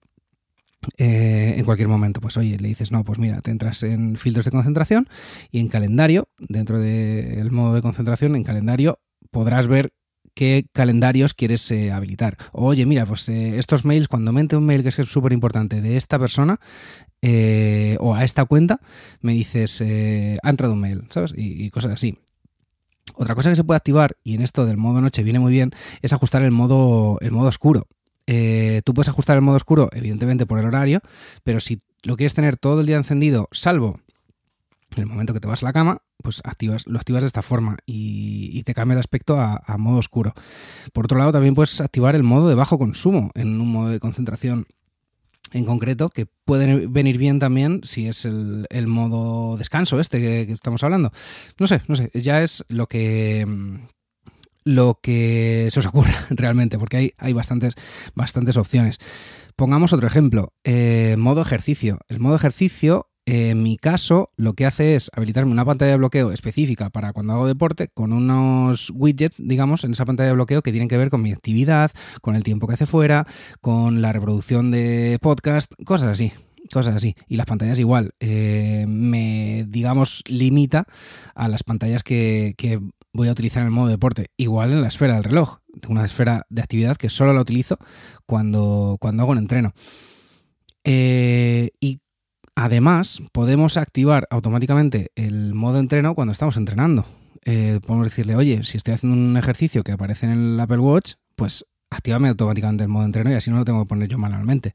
Eh, 0.97 1.55
en 1.56 1.65
cualquier 1.65 1.89
momento, 1.89 2.21
pues 2.21 2.37
oye, 2.37 2.56
le 2.56 2.69
dices, 2.69 2.93
no, 2.93 3.05
pues 3.05 3.19
mira, 3.19 3.41
te 3.41 3.50
entras 3.50 3.83
en 3.83 4.17
filtros 4.17 4.45
de 4.45 4.53
concentración 4.53 5.09
y 5.50 5.61
en 5.61 5.69
calendario, 5.69 6.29
dentro 6.39 6.79
del 6.79 7.50
modo 7.50 7.75
de 7.75 7.83
concentración, 7.83 8.37
en 8.37 8.45
calendario 8.45 9.00
podrás 9.31 9.67
ver 9.67 9.93
qué 10.38 10.67
calendarios 10.73 11.35
quieres 11.35 11.69
eh, 11.73 11.90
habilitar. 11.90 12.37
Oye, 12.52 12.87
mira, 12.87 13.05
pues 13.05 13.29
eh, 13.29 13.58
estos 13.58 13.85
mails, 13.85 14.06
cuando 14.06 14.32
me 14.32 14.46
un 14.52 14.64
mail 14.64 14.85
que 14.85 14.90
es 14.90 14.94
súper 14.94 15.32
importante 15.32 15.81
de 15.81 15.96
esta 15.96 16.17
persona 16.17 16.61
eh, 17.23 17.96
o 17.99 18.14
a 18.14 18.23
esta 18.23 18.44
cuenta, 18.44 18.79
me 19.20 19.32
dices, 19.32 19.82
ha 19.82 20.49
entrado 20.49 20.75
un 20.75 20.81
mail, 20.81 21.02
¿sabes? 21.11 21.35
Y, 21.37 21.69
cosas 21.70 21.90
así. 21.90 22.19
Otra 23.17 23.35
cosa 23.35 23.50
que 23.50 23.56
se 23.56 23.64
puede 23.64 23.79
activar, 23.79 24.17
y 24.23 24.37
en 24.37 24.43
esto 24.43 24.64
del 24.64 24.76
modo 24.76 25.00
noche 25.00 25.25
viene 25.25 25.40
muy 25.40 25.50
bien, 25.50 25.73
es 26.02 26.12
ajustar 26.12 26.43
el 26.43 26.52
modo, 26.52 27.19
el 27.20 27.32
modo 27.32 27.49
oscuro. 27.49 27.88
tú 28.85 28.94
puedes 28.94 29.08
ajustar 29.08 29.35
el 29.35 29.43
modo 29.43 29.56
oscuro, 29.56 29.90
evidentemente, 29.93 30.46
por 30.46 30.61
el 30.61 30.67
horario, 30.67 31.00
pero 31.43 31.58
si 31.58 31.81
lo 32.05 32.17
quieres 32.17 32.35
tener 32.35 32.56
todo 32.56 32.82
el 32.82 32.87
día 32.87 32.96
encendido, 32.96 33.49
salvo 33.50 33.99
el 34.96 35.06
momento 35.06 35.35
que 35.35 35.40
te 35.40 35.49
vas 35.49 35.64
a 35.64 35.67
la 35.67 35.73
cama, 35.73 36.02
pues 36.23 36.41
activas, 36.44 36.87
lo 36.87 36.99
activas 36.99 37.23
de 37.23 37.29
esta 37.29 37.43
forma 37.43 37.79
y, 37.87 38.62
te 38.65 38.75
cambia 38.75 38.94
el 38.94 39.00
aspecto 39.00 39.38
a, 39.41 39.62
modo 39.79 39.99
oscuro. 39.99 40.35
Por 40.93 41.06
otro 41.06 41.19
lado, 41.19 41.32
también 41.32 41.55
puedes 41.55 41.81
activar 41.81 42.15
el 42.15 42.23
modo 42.23 42.49
de 42.49 42.55
bajo 42.55 42.79
consumo 42.79 43.31
en 43.35 43.61
un 43.61 43.73
modo 43.73 43.88
de 43.88 44.00
concentración 44.00 44.67
en 45.53 45.65
concreto, 45.65 46.11
que 46.11 46.26
puede 46.44 46.87
venir 46.87 47.17
bien 47.17 47.38
también 47.38 47.81
si 47.85 48.09
es 48.09 48.26
el, 48.26 48.87
modo 48.87 49.56
descanso 49.56 50.00
este 50.00 50.20
que, 50.20 50.53
estamos 50.53 50.82
hablando. 50.82 51.12
No 51.59 51.67
sé, 51.67 51.81
no 51.88 51.97
sé, 51.97 52.11
ya 52.15 52.43
es 52.43 52.64
lo 52.69 52.87
que 52.87 53.47
lo 54.64 55.00
que 55.02 55.69
se 55.71 55.78
os 55.78 55.87
ocurra 55.87 56.12
realmente, 56.31 56.78
porque 56.78 56.97
hay, 56.99 57.14
hay 57.16 57.33
bastantes, 57.33 57.75
bastantes 58.14 58.59
opciones. 58.59 58.99
Pongamos 59.57 59.95
otro 59.95 60.07
ejemplo, 60.07 60.52
eh, 60.62 61.16
modo 61.19 61.40
ejercicio. 61.40 62.00
El 62.09 62.21
modo 62.21 62.37
ejercicio 62.37 63.09
en 63.30 63.62
mi 63.62 63.76
caso, 63.76 64.30
lo 64.38 64.54
que 64.54 64.64
hace 64.64 64.94
es 64.94 65.11
habilitarme 65.12 65.52
una 65.52 65.66
pantalla 65.66 65.90
de 65.90 65.99
bloqueo 65.99 66.32
específica 66.32 66.88
para 66.88 67.12
cuando 67.12 67.35
hago 67.35 67.47
deporte 67.47 67.88
con 67.88 68.14
unos 68.14 68.90
widgets, 68.94 69.37
digamos, 69.38 69.85
en 69.85 69.92
esa 69.92 70.06
pantalla 70.06 70.28
de 70.28 70.32
bloqueo 70.32 70.62
que 70.62 70.70
tienen 70.70 70.88
que 70.88 70.97
ver 70.97 71.11
con 71.11 71.20
mi 71.20 71.32
actividad, 71.32 71.90
con 72.23 72.37
el 72.37 72.42
tiempo 72.42 72.66
que 72.66 72.73
hace 72.73 72.87
fuera, 72.87 73.26
con 73.61 74.00
la 74.00 74.14
reproducción 74.14 74.70
de 74.70 75.18
podcast, 75.20 75.75
cosas 75.85 76.08
así 76.08 76.32
cosas 76.73 76.97
así. 76.97 77.16
Y 77.28 77.37
las 77.37 77.47
pantallas 77.47 77.78
igual. 77.78 78.14
Eh, 78.20 78.85
me, 78.88 79.64
digamos, 79.68 80.23
limita 80.26 80.87
a 81.35 81.49
las 81.49 81.62
pantallas 81.62 82.02
que, 82.02 82.54
voy 83.12 83.28
a 83.28 83.32
utilizar 83.32 83.62
en 83.62 83.68
el 83.68 83.73
modo 83.73 83.88
deporte. 83.88 84.30
Igual 84.37 84.73
en 84.73 84.82
la 84.82 84.88
esfera 84.88 85.14
del 85.14 85.25
reloj. 85.25 85.58
Una 85.88 86.04
esfera 86.04 86.47
de 86.49 86.62
actividad 86.62 86.97
que 86.97 87.08
solo 87.08 87.32
la 87.32 87.40
utilizo 87.40 87.78
cuando, 88.26 88.97
cuando 89.00 89.23
hago 89.23 89.32
un 89.32 89.38
entreno. 89.38 89.73
Eh, 90.85 91.70
y 91.80 92.00
Además, 92.61 93.23
podemos 93.31 93.77
activar 93.77 94.27
automáticamente 94.33 95.12
el 95.15 95.55
modo 95.55 95.79
entreno 95.79 96.17
cuando 96.17 96.33
estamos 96.33 96.57
entrenando. 96.57 97.07
Eh, 97.45 97.79
podemos 97.87 98.09
decirle, 98.09 98.35
oye, 98.35 98.65
si 98.65 98.77
estoy 98.77 98.95
haciendo 98.95 99.17
un 99.17 99.37
ejercicio 99.37 99.85
que 99.85 99.93
aparece 99.93 100.27
en 100.27 100.33
el 100.33 100.59
Apple 100.59 100.79
Watch, 100.79 101.12
pues 101.37 101.65
actívame 101.88 102.31
automáticamente 102.31 102.83
el 102.83 102.88
modo 102.88 103.05
entreno 103.05 103.31
y 103.31 103.35
así 103.35 103.49
no 103.49 103.59
lo 103.59 103.65
tengo 103.65 103.85
que 103.85 103.88
poner 103.88 104.09
yo 104.09 104.19
manualmente. 104.19 104.73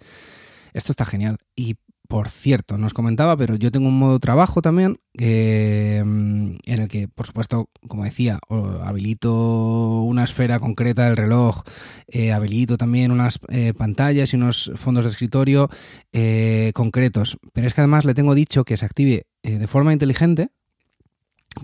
Esto 0.71 0.93
está 0.93 1.03
genial. 1.03 1.39
Y 1.57 1.75
por 2.07 2.29
cierto, 2.29 2.77
nos 2.77 2.93
comentaba, 2.93 3.37
pero 3.37 3.55
yo 3.55 3.71
tengo 3.71 3.87
un 3.87 3.97
modo 3.97 4.19
trabajo 4.19 4.61
también 4.61 4.99
mm, 5.13 5.21
en 5.21 6.59
el 6.65 6.87
que, 6.87 7.07
por 7.07 7.25
supuesto, 7.25 7.69
como 7.87 8.03
decía, 8.03 8.39
habilito 8.83 10.01
una 10.01 10.23
esfera 10.23 10.59
concreta 10.59 11.05
del 11.05 11.17
reloj, 11.17 11.63
eh, 12.07 12.31
habilito 12.31 12.77
también 12.77 13.11
unas 13.11 13.39
eh, 13.49 13.73
pantallas 13.73 14.33
y 14.33 14.35
unos 14.35 14.71
fondos 14.75 15.05
de 15.05 15.11
escritorio 15.11 15.69
eh, 16.11 16.71
concretos. 16.75 17.37
Pero 17.53 17.67
es 17.67 17.73
que 17.73 17.81
además 17.81 18.05
le 18.05 18.13
tengo 18.13 18.35
dicho 18.35 18.65
que 18.65 18.77
se 18.77 18.85
active 18.85 19.25
de 19.41 19.67
forma 19.67 19.91
inteligente 19.91 20.49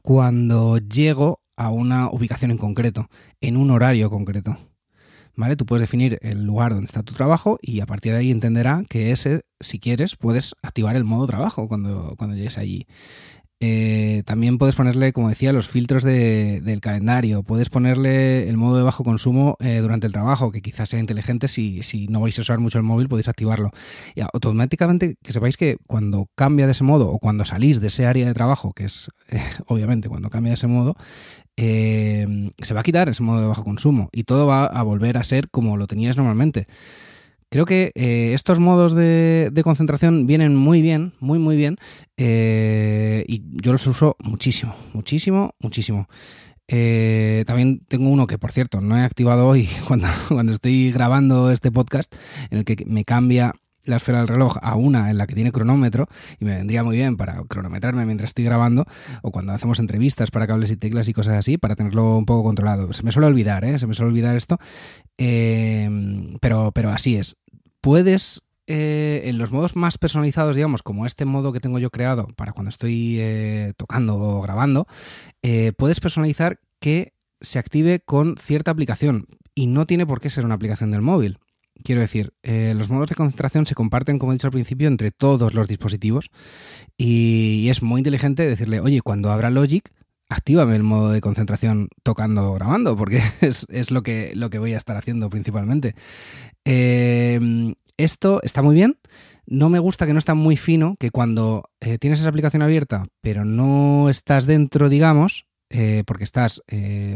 cuando 0.03 0.77
llego 0.77 1.41
a 1.55 1.69
una 1.69 2.09
ubicación 2.09 2.51
en 2.51 2.57
concreto, 2.57 3.09
en 3.41 3.57
un 3.57 3.71
horario 3.71 4.09
concreto. 4.09 4.57
¿Vale? 5.39 5.55
Tú 5.55 5.65
puedes 5.65 5.79
definir 5.79 6.19
el 6.21 6.43
lugar 6.43 6.73
donde 6.73 6.87
está 6.87 7.01
tu 7.01 7.13
trabajo 7.13 7.59
y 7.61 7.79
a 7.79 7.85
partir 7.85 8.11
de 8.11 8.17
ahí 8.17 8.29
entenderá 8.29 8.83
que 8.89 9.11
ese, 9.11 9.43
si 9.61 9.79
quieres, 9.79 10.17
puedes 10.17 10.53
activar 10.61 10.97
el 10.97 11.05
modo 11.05 11.27
trabajo 11.27 11.69
cuando, 11.69 12.15
cuando 12.17 12.35
llegues 12.35 12.57
allí. 12.57 12.87
Eh, 13.61 14.23
también 14.25 14.57
puedes 14.57 14.75
ponerle, 14.75 15.11
como 15.11 15.27
decía, 15.27 15.51
los 15.51 15.67
filtros 15.67 16.03
del 16.03 16.79
calendario. 16.81 17.43
Puedes 17.43 17.69
ponerle 17.69 18.47
el 18.47 18.55
modo 18.55 18.77
de 18.77 18.83
bajo 18.83 19.03
consumo 19.03 19.57
eh, 19.59 19.79
durante 19.79 20.07
el 20.07 20.13
trabajo, 20.13 20.51
que 20.51 20.61
quizás 20.61 20.89
sea 20.89 20.99
inteligente. 20.99 21.47
Si, 21.49 21.83
si, 21.83 22.07
no 22.07 22.21
vais 22.21 22.37
a 22.39 22.41
usar 22.41 22.59
mucho 22.59 22.77
el 22.77 22.85
móvil, 22.85 23.09
podéis 23.09 23.27
activarlo. 23.27 23.71
Y 24.15 24.21
automáticamente, 24.21 25.17
que 25.21 25.33
sepáis 25.33 25.57
que 25.57 25.77
cuando 25.87 26.29
cambia 26.35 26.67
de 26.67 26.71
ese 26.71 26.85
modo 26.85 27.09
o 27.09 27.19
cuando 27.19 27.43
salís 27.43 27.81
de 27.81 27.87
ese 27.87 28.05
área 28.05 28.25
de 28.25 28.33
trabajo, 28.33 28.71
que 28.73 28.85
es 28.85 29.09
obviamente 29.67 30.07
cuando 30.07 30.29
cambia 30.29 30.51
de 30.51 30.55
ese 30.55 30.67
modo, 30.67 30.95
eh, 31.57 32.51
se 32.59 32.73
va 32.73 32.79
a 32.79 32.83
quitar 32.83 33.09
ese 33.09 33.23
modo 33.23 33.41
de 33.41 33.47
bajo 33.47 33.65
consumo 33.65 34.07
y 34.13 34.23
todo 34.23 34.47
va 34.47 34.65
a 34.65 34.81
volver 34.83 35.17
a 35.17 35.23
ser 35.23 35.49
como 35.49 35.75
lo 35.75 35.87
tenías 35.87 36.15
normalmente. 36.15 36.67
Creo 37.51 37.65
que 37.65 37.91
eh, 37.95 38.33
estos 38.33 38.59
modos 38.59 38.93
de, 38.93 39.51
concentración 39.63 40.27
vienen 40.27 40.55
muy 40.55 40.81
bien, 40.83 41.13
muy, 41.19 41.39
muy 41.39 41.57
bien. 41.57 41.77
Eh, 42.17 43.25
y 43.27 43.41
yo 43.61 43.71
los 43.71 43.87
uso 43.87 44.15
muchísimo, 44.19 44.75
muchísimo, 44.93 45.55
muchísimo. 45.59 46.07
Eh, 46.67 47.43
también 47.47 47.79
tengo 47.87 48.09
uno 48.09 48.27
que, 48.27 48.37
por 48.37 48.51
cierto, 48.51 48.81
no 48.81 48.95
he 48.95 49.01
activado 49.01 49.47
hoy 49.47 49.67
cuando, 49.87 50.07
cuando 50.27 50.53
estoy 50.53 50.91
grabando 50.91 51.51
este 51.51 51.71
podcast, 51.71 52.13
en 52.51 52.59
el 52.59 52.65
que 52.65 52.85
me 52.85 53.03
cambia 53.03 53.55
la 53.85 53.97
esfera 53.97 54.19
del 54.19 54.27
reloj 54.27 54.57
a 54.61 54.75
una 54.75 55.09
en 55.09 55.17
la 55.17 55.27
que 55.27 55.35
tiene 55.35 55.51
cronómetro 55.51 56.07
y 56.39 56.45
me 56.45 56.55
vendría 56.55 56.83
muy 56.83 56.97
bien 56.97 57.17
para 57.17 57.41
cronometrarme 57.43 58.05
mientras 58.05 58.29
estoy 58.29 58.45
grabando 58.45 58.85
o 59.21 59.31
cuando 59.31 59.53
hacemos 59.53 59.79
entrevistas 59.79 60.31
para 60.31 60.47
cables 60.47 60.71
y 60.71 60.77
teclas 60.77 61.07
y 61.07 61.13
cosas 61.13 61.35
así 61.35 61.57
para 61.57 61.75
tenerlo 61.75 62.17
un 62.17 62.25
poco 62.25 62.43
controlado. 62.43 62.93
Se 62.93 63.03
me 63.03 63.11
suele 63.11 63.27
olvidar, 63.27 63.63
¿eh? 63.65 63.77
Se 63.77 63.87
me 63.87 63.93
suele 63.93 64.09
olvidar 64.09 64.35
esto, 64.35 64.57
eh, 65.17 65.89
pero, 66.41 66.71
pero 66.73 66.91
así 66.91 67.15
es. 67.15 67.37
Puedes 67.81 68.41
eh, 68.67 69.21
en 69.25 69.37
los 69.37 69.51
modos 69.51 69.75
más 69.75 69.97
personalizados, 69.97 70.55
digamos, 70.55 70.83
como 70.83 71.05
este 71.05 71.25
modo 71.25 71.51
que 71.51 71.59
tengo 71.59 71.79
yo 71.79 71.89
creado 71.89 72.27
para 72.35 72.51
cuando 72.53 72.69
estoy 72.69 73.21
tocando 73.77 74.17
o 74.17 74.41
grabando, 74.41 74.87
puedes 75.77 75.99
personalizar 75.99 76.59
que 76.79 77.13
se 77.41 77.59
active 77.59 77.99
con 77.99 78.35
cierta 78.37 78.71
aplicación 78.71 79.27
y 79.55 79.67
no 79.67 79.85
tiene 79.85 80.05
por 80.05 80.19
qué 80.19 80.29
ser 80.29 80.45
una 80.45 80.55
aplicación 80.55 80.91
del 80.91 81.01
móvil. 81.01 81.39
Quiero 81.83 82.01
decir, 82.01 82.33
eh, 82.43 82.73
los 82.75 82.89
modos 82.89 83.09
de 83.09 83.15
concentración 83.15 83.65
se 83.65 83.75
comparten, 83.75 84.19
como 84.19 84.31
he 84.31 84.35
dicho 84.35 84.47
al 84.47 84.51
principio, 84.53 84.87
entre 84.87 85.11
todos 85.11 85.53
los 85.53 85.67
dispositivos 85.67 86.29
y, 86.97 87.67
es 87.69 87.81
muy 87.81 87.99
inteligente 87.99 88.47
decirle, 88.47 88.79
oye, 88.81 89.01
cuando 89.01 89.31
abra 89.31 89.49
Logic, 89.49 89.89
actívame 90.27 90.75
el 90.75 90.83
modo 90.83 91.11
de 91.11 91.21
concentración 91.21 91.89
tocando 92.03 92.51
o 92.51 92.53
grabando, 92.53 92.97
porque 92.97 93.21
es, 93.41 93.91
lo, 93.91 94.03
que, 94.03 94.33
lo 94.35 94.49
que 94.49 94.59
voy 94.59 94.73
a 94.73 94.77
estar 94.77 94.97
haciendo 94.97 95.29
principalmente. 95.29 95.95
Eh, 96.65 97.73
esto 97.97 98.41
está 98.43 98.61
muy 98.61 98.75
bien. 98.75 98.97
No 99.45 99.69
me 99.69 99.79
gusta 99.79 100.05
que 100.05 100.13
no 100.13 100.19
está 100.19 100.35
muy 100.35 100.57
fino, 100.57 100.95
que 100.99 101.11
cuando 101.11 101.69
eh, 101.79 101.97
tienes 101.97 102.19
esa 102.19 102.29
aplicación 102.29 102.61
abierta, 102.61 103.07
pero 103.21 103.45
no 103.45 104.09
estás 104.09 104.45
dentro, 104.45 104.89
digamos, 104.89 105.45
porque 106.05 106.23
estás, 106.23 106.63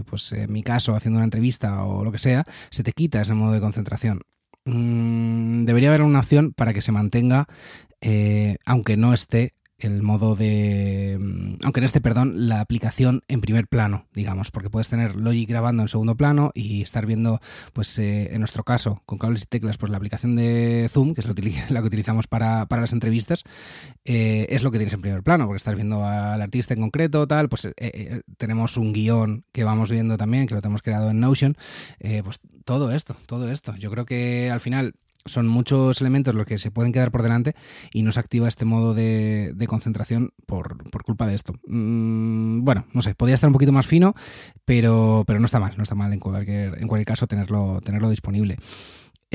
pues 0.06 0.32
en 0.32 0.52
mi 0.52 0.62
caso, 0.62 0.96
haciendo 0.96 1.18
una 1.18 1.26
entrevista 1.26 1.84
o 1.86 2.04
lo 2.04 2.12
que 2.12 2.20
sea, 2.20 2.46
se 2.70 2.84
te 2.84 2.92
quita 2.92 3.22
ese 3.22 3.34
modo 3.34 3.52
de 3.52 3.60
concentración. 3.60 4.22
Mm, 4.66 5.66
debería 5.66 5.90
haber 5.90 6.04
una 6.04 6.20
opción 6.20 6.54
para 6.54 6.74
que 6.74 6.82
se 6.82 6.92
mantenga, 6.92 7.48
eh, 8.02 8.58
aunque 8.66 8.98
no 8.98 9.14
esté 9.14 9.54
el 9.84 10.02
modo 10.02 10.36
de. 10.36 11.18
Mm, 11.20 11.56
aunque 11.64 11.80
en 11.80 11.84
este, 11.84 12.02
perdón, 12.02 12.48
la 12.48 12.62
aplicación 12.62 13.22
en 13.28 13.42
primer 13.42 13.68
plano, 13.68 14.06
digamos, 14.14 14.52
porque 14.52 14.70
puedes 14.70 14.88
tener 14.88 15.16
Logic 15.16 15.48
grabando 15.48 15.84
en 15.84 15.90
segundo 15.90 16.16
plano 16.16 16.52
y 16.54 16.82
estar 16.82 17.06
viendo, 17.06 17.40
pues 17.74 17.98
eh, 18.00 18.34
en 18.34 18.40
nuestro 18.40 18.64
caso, 18.64 19.02
con 19.06 19.18
cables 19.18 19.44
y 19.44 19.46
teclas, 19.46 19.78
pues 19.78 19.92
la 19.92 19.98
aplicación 19.98 20.36
de 20.36 20.88
Zoom, 20.90 21.14
que 21.14 21.22
es 21.22 21.28
la 21.70 21.82
que 21.82 21.88
utilizamos 21.88 22.28
para, 22.28 22.68
las 22.70 22.94
entrevistas, 22.94 23.44
eh, 24.06 24.48
es 24.50 24.64
lo 24.64 24.72
que 24.72 24.78
tienes 24.78 24.94
en 24.94 25.02
primer 25.02 25.24
plano, 25.24 25.46
porque 25.46 25.58
estás 25.58 25.76
viendo 25.76 26.06
al 26.06 26.42
artista 26.42 26.74
en 26.74 26.82
concreto, 26.82 27.28
tal, 27.28 27.50
pues 27.50 27.68
eh, 27.78 28.22
tenemos 28.38 28.78
un 28.78 28.94
guion 28.94 29.46
que 29.52 29.64
vamos 29.64 29.92
viendo 29.92 30.18
también, 30.18 30.48
que 30.48 30.56
lo 30.56 30.62
tenemos 30.62 30.82
creado 30.82 31.12
en 31.12 31.20
Notion, 31.20 31.58
pues 32.24 32.40
todo 32.66 32.92
esto, 32.92 33.16
todo 33.26 33.52
esto. 33.52 33.76
Yo 33.76 33.92
creo 33.92 34.06
que 34.06 34.50
al 34.50 34.60
final 34.60 34.96
son 35.26 35.48
muchos 35.48 36.02
elementos 36.02 36.36
los 36.36 36.46
que 36.46 36.58
se 36.58 36.72
pueden 36.72 36.92
quedar 36.92 37.12
por 37.12 37.24
delante 37.24 37.56
y 37.92 38.04
no 38.04 38.12
se 38.12 38.20
activa 38.20 38.48
este 38.48 38.66
modo 38.66 38.94
de, 38.94 39.56
concentración 39.68 40.34
por, 40.46 40.78
culpa 41.04 41.28
de 41.28 41.36
esto. 41.36 41.54
Mm, 41.68 42.64
bueno, 42.64 42.86
no 42.94 43.02
sé, 43.02 43.16
podría 43.16 43.36
estar 43.36 43.48
un 43.48 43.54
poquito 43.54 43.72
más 43.72 43.88
fino, 43.88 44.16
pero, 44.66 45.24
pero 45.26 45.40
no 45.40 45.46
está 45.46 45.60
mal, 45.60 45.74
no 45.78 45.84
está 45.84 45.96
mal 45.96 46.14
en 46.14 46.20
cualquier, 46.20 46.78
en 46.80 46.88
cualquier 46.88 47.08
caso 47.08 47.28
tenerlo, 47.28 47.82
tenerlo 47.82 48.10
disponible. 48.10 48.58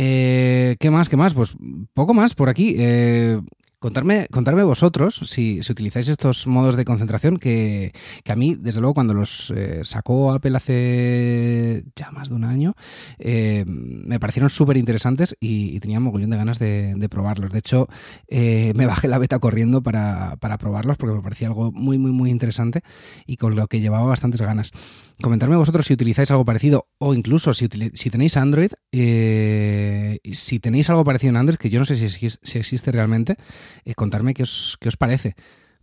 Eh, 0.01 0.77
¿Qué 0.79 0.91
más? 0.91 1.09
¿Qué 1.09 1.17
más? 1.17 1.35
Pues 1.35 1.57
poco 1.93 2.15
más 2.15 2.35
por 2.35 2.49
aquí. 2.49 2.77
Eh, 2.79 3.41
Contarme, 3.81 4.27
contarme 4.33 4.65
vosotros 4.65 5.21
si, 5.25 5.63
si, 5.63 5.71
utilizáis 5.71 6.09
estos 6.09 6.49
modos 6.49 6.75
de 6.75 6.85
concentración 6.85 7.37
que, 7.37 7.93
a 8.29 8.35
mí, 8.35 8.57
desde 8.57 8.81
luego, 8.81 8.95
cuando 8.95 9.15
los 9.15 9.53
eh, 9.55 9.83
sacó 9.85 10.33
Apple 10.33 10.57
hace 10.57 11.85
ya 11.95 12.11
más 12.11 12.29
de 12.29 12.35
un 12.35 12.43
año, 12.43 12.75
eh, 13.21 13.65
me 13.69 14.19
parecieron 14.19 14.51
súper 14.51 14.79
interesantes 14.79 15.37
y, 15.39 15.79
tenía 15.79 16.01
mogollón 16.01 16.31
de 16.31 16.37
de, 16.59 17.09
probarlos. 17.11 17.53
De 17.53 17.59
hecho, 17.59 17.89
eh, 18.29 18.73
me 18.75 18.87
bajé 18.87 19.09
la 19.09 19.19
beta 19.19 19.39
corriendo 19.39 19.83
para, 19.83 20.37
para, 20.37 20.57
probarlos 20.57 20.97
porque 20.97 21.15
me 21.15 21.23
parecía 21.23 21.49
algo 21.49 21.71
muy, 21.73 21.99
muy, 21.99 22.13
muy 22.13 22.31
interesante 22.31 22.81
y 23.27 23.37
con 23.37 23.57
lo 23.57 23.67
que 23.67 23.81
llevaba 23.81 24.07
bastantes 24.07 24.41
ganas. 24.41 24.73
Comentarme 25.21 25.57
vosotros 25.57 25.85
si 25.85 25.93
utilizáis 25.93 26.31
algo 26.31 26.47
parecido 26.47 26.89
o 26.99 27.13
incluso 27.13 27.53
si, 27.53 27.69
si 27.93 28.11
tenéis 28.11 28.39
Android, 28.39 28.71
si 28.91 30.61
tenéis 30.61 30.89
algo 30.89 31.05
parecido 31.05 31.31
en 31.31 31.37
Android, 31.37 31.59
que 31.59 31.69
yo 31.69 31.79
no 31.79 31.85
sé 31.85 31.97
si, 31.97 32.31
si 32.31 32.59
existe 32.59 32.91
realmente 32.91 33.37
eh, 33.85 33.95
contarme 33.95 34.35
qué 34.35 34.45
os, 34.45 34.79
qué 34.81 34.89
os 34.89 34.97
parece. 34.97 35.35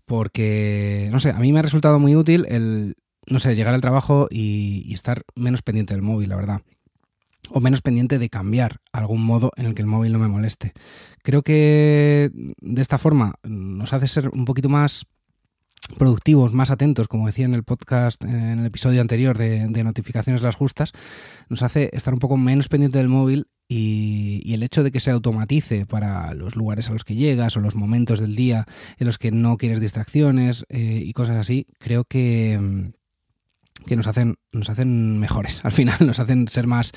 Porque, 0.05 1.09
no 1.11 1.19
sé, 1.19 1.31
a 1.31 1.39
mí 1.39 1.51
me 1.51 1.59
ha 1.59 1.63
resultado 1.63 1.99
muy 1.99 2.15
útil 2.15 2.45
el, 2.47 2.95
no 3.27 3.39
sé, 3.39 3.55
llegar 3.55 3.73
al 3.73 3.81
trabajo 3.81 4.27
y, 4.29 4.93
estar 4.93 5.23
menos 5.35 5.61
pendiente 5.61 5.93
del 5.93 6.03
móvil, 6.03 6.29
la 6.29 6.35
verdad 6.35 6.61
o 7.49 7.59
menos 7.59 7.81
pendiente 7.81 8.19
de 8.19 8.29
cambiar 8.29 8.81
algún 8.91 9.23
modo 9.23 9.51
en 9.55 9.65
el 9.65 9.73
que 9.73 9.81
el 9.81 9.87
móvil 9.87 10.13
no 10.13 10.19
me 10.19 10.27
moleste. 10.27 10.73
Creo 11.23 11.41
que 11.41 12.31
de 12.33 12.81
esta 12.81 12.97
forma 12.97 13.35
nos 13.43 13.93
hace 13.93 14.07
ser 14.07 14.29
un 14.29 14.45
poquito 14.45 14.69
más 14.69 15.07
productivos, 15.97 16.53
más 16.53 16.71
atentos, 16.71 17.07
como 17.07 17.27
decía 17.27 17.45
en 17.45 17.53
el 17.53 17.63
podcast, 17.63 18.23
en 18.23 18.59
el 18.59 18.65
episodio 18.65 19.01
anterior 19.01 19.37
de, 19.37 19.83
notificaciones 19.83 20.41
las 20.41 20.55
justas, 20.55 20.91
nos 21.49 21.61
hace 21.61 21.89
estar 21.93 22.13
un 22.13 22.19
poco 22.19 22.37
menos 22.37 22.67
pendiente 22.67 22.97
del 22.97 23.07
móvil 23.07 23.47
y, 23.67 24.53
el 24.53 24.63
hecho 24.63 24.83
de 24.83 24.91
que 24.91 24.99
se 24.99 25.11
automatice 25.11 25.85
para 25.85 26.33
los 26.33 26.55
lugares 26.55 26.89
a 26.89 26.93
los 26.93 27.03
que 27.03 27.15
llegas 27.15 27.55
o 27.55 27.59
los 27.59 27.75
momentos 27.75 28.19
del 28.19 28.35
día 28.35 28.65
en 28.97 29.07
los 29.07 29.17
que 29.17 29.31
no 29.31 29.57
quieres 29.57 29.79
distracciones 29.79 30.65
eh, 30.69 31.01
y 31.03 31.13
cosas 31.13 31.37
así, 31.37 31.67
creo 31.77 32.05
que, 32.05 32.57
mm, 32.59 33.04
que 33.85 33.95
nos 33.95 34.07
hacen, 34.07 34.35
nos 34.51 34.69
hacen 34.69 35.19
mejores 35.19 35.63
al 35.63 35.71
final, 35.71 35.97
nos 36.05 36.19
hacen 36.19 36.47
ser 36.47 36.67
más, 36.67 36.91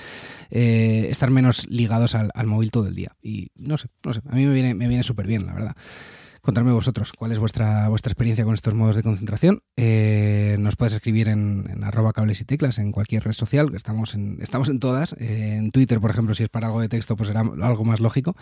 eh, 0.50 1.08
estar 1.10 1.30
menos 1.30 1.66
ligados 1.68 2.14
al, 2.14 2.30
al, 2.34 2.46
móvil 2.46 2.70
todo 2.70 2.86
el 2.86 2.94
día. 2.94 3.16
Y 3.22 3.48
no 3.56 3.76
sé, 3.76 3.88
no 4.04 4.12
sé, 4.12 4.20
a 4.28 4.34
mí 4.34 4.44
me 4.44 4.52
viene, 4.52 4.74
me 4.74 4.88
viene 4.88 5.02
súper 5.02 5.26
bien, 5.26 5.46
la 5.46 5.54
verdad. 5.54 5.76
Contadme 6.42 6.72
vosotros 6.72 7.12
cuál 7.12 7.32
es 7.32 7.38
vuestra, 7.38 7.88
vuestra 7.88 8.12
experiencia 8.12 8.44
con 8.44 8.54
estos 8.54 8.74
modos 8.74 8.96
de 8.96 9.02
concentración. 9.02 9.62
Eh, 9.76 10.56
nos 10.58 10.76
puedes 10.76 10.94
escribir 10.94 11.28
en, 11.28 11.68
en, 11.70 11.84
arroba 11.84 12.12
cables 12.12 12.40
y 12.40 12.44
teclas 12.44 12.78
en 12.78 12.92
cualquier 12.92 13.24
red 13.24 13.32
social, 13.32 13.70
estamos 13.74 14.14
en, 14.14 14.38
estamos 14.40 14.68
en 14.68 14.80
todas. 14.80 15.14
Eh, 15.18 15.56
en 15.58 15.70
Twitter, 15.70 16.00
por 16.00 16.10
ejemplo, 16.10 16.34
si 16.34 16.42
es 16.42 16.48
para 16.48 16.66
algo 16.66 16.80
de 16.80 16.88
texto, 16.88 17.16
pues 17.16 17.28
será 17.28 17.40
algo 17.40 17.84
más 17.84 18.00
lógico. 18.00 18.36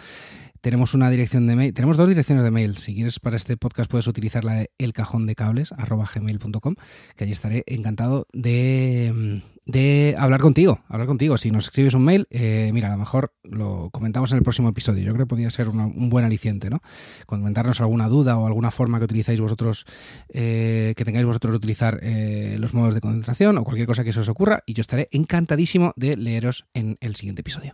Tenemos 0.60 0.94
una 0.94 1.10
dirección 1.10 1.46
de 1.46 1.56
mail, 1.56 1.74
tenemos 1.74 1.96
dos 1.96 2.08
direcciones 2.08 2.42
de 2.42 2.50
mail. 2.50 2.76
Si 2.76 2.94
quieres 2.94 3.20
para 3.20 3.36
este 3.36 3.56
podcast 3.56 3.90
puedes 3.90 4.06
utilizar 4.06 4.44
la 4.44 4.54
de 4.54 4.70
el 4.78 4.92
cajón 4.92 5.26
de 5.26 5.34
cables 5.34 5.72
arroba 5.72 6.08
gmail.com, 6.12 6.74
que 7.14 7.24
allí 7.24 7.32
estaré 7.32 7.62
encantado 7.66 8.26
de, 8.32 9.42
de 9.64 10.14
hablar 10.18 10.40
contigo, 10.40 10.80
hablar 10.88 11.06
contigo. 11.06 11.36
Si 11.38 11.50
nos 11.50 11.66
escribes 11.66 11.94
un 11.94 12.04
mail, 12.04 12.26
eh, 12.30 12.70
mira, 12.72 12.88
a 12.88 12.92
lo 12.92 12.98
mejor 12.98 13.32
lo 13.42 13.90
comentamos 13.90 14.32
en 14.32 14.38
el 14.38 14.42
próximo 14.42 14.68
episodio. 14.68 15.02
Yo 15.02 15.12
creo 15.12 15.26
que 15.26 15.28
podría 15.28 15.50
ser 15.50 15.68
un 15.68 16.08
buen 16.08 16.24
aliciente, 16.24 16.70
¿no? 16.70 16.80
Comentarnos 17.26 17.80
alguna 17.86 18.08
duda 18.08 18.36
o 18.36 18.46
alguna 18.46 18.70
forma 18.70 18.98
que 18.98 19.04
utilizáis 19.04 19.40
vosotros, 19.40 19.86
eh, 20.28 20.94
que 20.96 21.04
tengáis 21.04 21.26
vosotros 21.26 21.52
de 21.52 21.56
utilizar 21.56 21.98
eh, 22.02 22.56
los 22.60 22.74
modos 22.74 22.94
de 22.94 23.00
concentración 23.00 23.58
o 23.58 23.64
cualquier 23.64 23.86
cosa 23.86 24.04
que 24.04 24.12
se 24.12 24.20
os 24.20 24.28
ocurra 24.28 24.62
y 24.66 24.74
yo 24.74 24.80
estaré 24.80 25.08
encantadísimo 25.12 25.92
de 25.96 26.16
leeros 26.16 26.66
en 26.74 26.98
el 27.00 27.16
siguiente 27.16 27.40
episodio. 27.40 27.72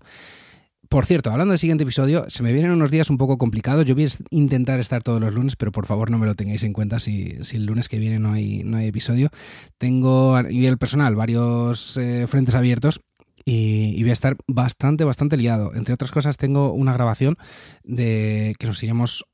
Por 0.88 1.07
cierto, 1.07 1.31
hablando 1.31 1.52
del 1.52 1.59
siguiente 1.59 1.85
episodio, 1.85 2.26
se 2.28 2.42
me 2.42 2.52
vienen 2.52 2.71
unos 2.73 2.90
días 2.90 3.09
un 3.09 3.16
poco 3.16 3.38
complicados. 3.38 3.87
Yo 3.87 3.95
voy 3.95 4.04
a 4.04 4.09
intentar 4.28 4.78
estar 4.78 5.02
todos 5.02 5.23
los 5.23 5.33
lunes, 5.33 5.57
pero 5.57 5.73
por 5.73 5.87
favor 5.87 6.11
no 6.11 6.19
me 6.19 6.26
lo 6.26 6.35
tengáis 6.35 6.64
en 6.64 6.75
cuenta 6.75 7.00
si, 7.00 7.38
el 7.52 7.64
lunes 7.64 7.88
que 7.88 7.99
viene 7.99 8.19
no 8.19 8.33
hay, 8.33 8.62
no 8.62 8.76
hay 8.76 8.88
episodio. 8.88 9.31
Tengo 9.78 10.37
a 10.37 10.42
nivel 10.42 10.76
personal 10.76 11.16
varios 11.16 11.97
eh, 11.97 12.26
frentes 12.28 12.54
abiertos 12.54 13.00
y, 13.45 14.00
voy 14.02 14.11
a 14.11 14.12
estar 14.12 14.37
bastante, 14.47 15.04
bastante 15.04 15.37
liado. 15.37 15.75
Entre 15.75 15.95
otras 15.95 16.11
cosas, 16.11 16.37
tengo 16.37 16.73
una 16.73 16.92
grabación 16.92 17.37
de 17.85 18.54
que 18.59 18.66
nos 18.66 18.83
iremos 18.83 19.25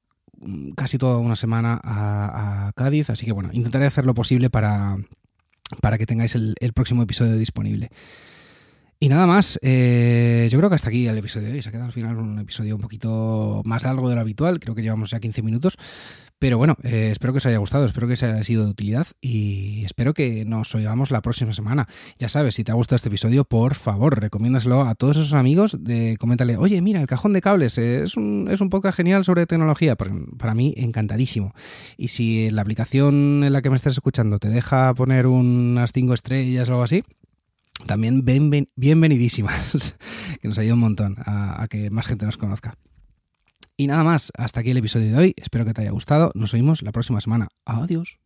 casi 0.77 0.99
toda 0.99 1.19
una 1.19 1.37
semana 1.37 1.81
a, 1.83 2.69
a 2.69 2.73
Cádiz, 2.73 3.11
así 3.11 3.27
que 3.27 3.33
bueno, 3.33 3.51
intentaré 3.53 3.87
hacer 3.87 4.05
lo 4.05 4.15
posible 4.15 4.51
para 4.51 4.97
para 5.81 5.99
que 5.99 6.07
tengáis 6.07 6.35
el, 6.35 6.73
próximo 6.75 7.03
episodio 7.03 7.37
disponible. 7.37 7.91
Y 9.01 9.09
nada 9.09 9.29
más, 9.29 9.61
eh, 9.63 10.49
yo 10.51 10.59
creo 10.59 10.69
que 10.69 10.75
hasta 10.75 10.89
aquí 10.89 11.07
el 11.07 11.17
episodio 11.17 11.47
de 11.47 11.55
hoy. 11.55 11.63
Se 11.63 11.69
ha 11.69 11.73
quedado 11.73 11.87
al 11.87 11.93
final 11.93 12.17
un 12.17 12.37
episodio 12.41 12.75
un 12.75 12.81
poquito 12.81 13.63
más 13.65 13.85
largo 13.85 14.09
de 14.09 14.17
lo 14.17 14.21
habitual, 14.21 14.59
creo 14.59 14.75
que 14.75 14.83
llevamos 14.83 15.11
ya 15.11 15.21
15 15.21 15.41
minutos. 15.43 15.77
Pero 16.41 16.59
bueno, 16.59 16.77
eh, 16.83 17.11
espero 17.13 17.33
que 17.33 17.39
os 17.39 17.47
haya 17.47 17.59
gustado, 17.59 17.85
espero 17.85 18.09
que 18.09 18.15
os 18.15 18.23
haya 18.25 18.43
sido 18.43 18.65
de 18.65 18.71
utilidad 18.71 19.07
y 19.21 19.85
espero 19.85 20.15
que 20.15 20.45
nos 20.45 20.75
oigamos 20.75 21.13
la 21.13 21.23
próxima 21.23 21.53
semana. 21.53 21.87
Ya 22.19 22.29
sabes, 22.29 22.57
si 22.57 22.65
te 22.65 22.73
ha 22.73 22.75
gustado 22.75 22.97
este 22.97 23.09
episodio, 23.09 23.45
por 23.45 23.75
favor, 23.75 24.21
recomiéndaselo 24.21 24.83
a 24.83 24.97
todos 24.97 25.17
esos 25.17 25.35
amigos. 25.35 25.77
Coméntale, 26.19 26.57
oye, 26.57 26.81
mira, 26.83 27.01
el 27.01 27.07
cajón 27.07 27.33
de 27.33 27.41
cables 27.41 27.79
es 27.79 28.17
un, 28.17 28.49
es 28.51 28.61
un 28.61 28.69
podcast 28.69 28.97
genial 28.97 29.25
sobre 29.25 29.47
tecnología. 29.47 29.95
Para, 29.95 30.13
para 30.39 30.55
mí, 30.55 30.75
encantadísimo. 30.77 31.55
Y 31.97 32.09
si 32.09 32.51
la 32.51 32.63
aplicación 32.63 33.45
en 33.45 33.53
la 33.53 33.63
que 33.63 33.71
me 33.71 33.77
estás 33.77 33.93
escuchando 33.93 34.41
te 34.41 34.49
deja 34.49 34.93
poner 34.95 35.29
unas 35.29 35.93
5 35.93 36.15
estrellas 36.15 36.69
o 36.69 36.73
algo 36.73 36.85
así, 36.85 37.03
también 37.87 38.25
bienvenidísimas, 38.25 39.97
que 40.41 40.49
nos 40.49 40.59
ayuda 40.59 40.75
un 40.75 40.81
montón 40.81 41.17
a, 41.19 41.67
que 41.69 41.91
más 41.91 42.07
gente 42.07 42.27
nos 42.27 42.37
conozca. 42.37 42.75
Y 43.77 43.87
nada 43.87 44.03
más, 44.03 44.33
hasta 44.37 44.61
aquí 44.61 44.73
el 44.73 44.77
episodio 44.77 45.11
de 45.11 45.17
hoy. 45.17 45.35
Espero 45.37 45.65
que 45.65 45.73
te 45.73 45.83
haya 45.83 45.93
gustado. 45.93 46.33
Nos 46.35 46.53
oímos 46.53 46.83
la 46.83 46.91
próxima 46.91 47.21
semana. 47.21 47.49
Adiós. 47.65 48.19